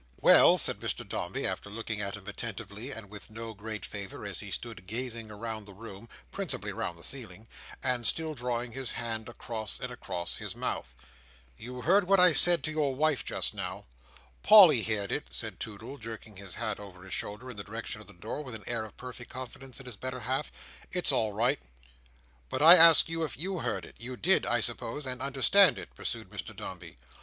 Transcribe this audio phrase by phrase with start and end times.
[0.19, 4.39] "Well," said Mr Dombey, after looking at him attentively, and with no great favour, as
[4.39, 7.47] he stood gazing round the room (principally round the ceiling)
[7.83, 10.95] and still drawing his hand across and across his mouth.
[11.55, 13.85] "You heard what I said to your wife just now?"
[14.41, 18.07] "Polly heerd it," said Toodle, jerking his hat over his shoulder in the direction of
[18.07, 20.51] the door, with an air of perfect confidence in his better half.
[20.91, 21.59] "It's all right."
[22.49, 23.97] "But I ask you if you heard it.
[23.99, 26.97] You did, I suppose, and understood it?" pursued Mr Dombey.